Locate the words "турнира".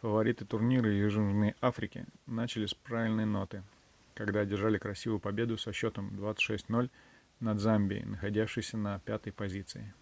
0.44-0.90